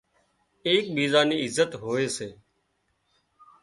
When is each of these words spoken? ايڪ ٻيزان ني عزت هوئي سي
ايڪ 0.67 0.85
ٻيزان 0.95 1.25
ني 1.29 1.35
عزت 1.43 1.71
هوئي 1.81 2.07
سي 2.17 2.27